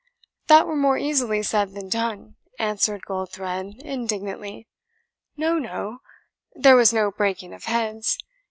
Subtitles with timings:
[0.47, 4.67] "That were more easily said than done," answered Goldthred indignantly;
[5.37, 5.99] "no, no
[6.55, 8.17] there was no breaking of heads.